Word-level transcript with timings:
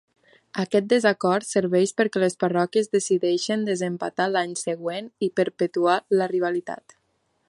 Aquest 0.61 0.85
desacord 0.93 1.47
serveix 1.49 1.91
perquè 2.01 2.23
les 2.23 2.37
parròquies 2.43 2.89
decideixin 2.97 3.67
desempatar 3.69 4.29
l'any 4.33 4.57
següent 4.63 5.13
i 5.29 5.29
per 5.29 5.37
perpetuar 5.51 5.99
la 6.21 6.31
rivalitat. 6.37 6.97